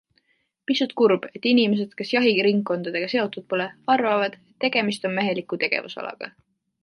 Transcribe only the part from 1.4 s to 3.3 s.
inimesed, kes jahiringkondadega